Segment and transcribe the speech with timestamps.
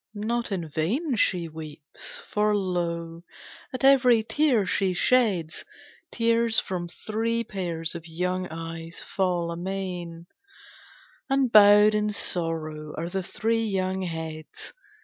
[0.15, 3.21] Not in vain She weeps, for lo!
[3.71, 5.63] at every tear she sheds
[6.11, 10.25] Tears from three pairs of young eyes fall amain,
[11.29, 14.73] And bowed in sorrow are the three young heads.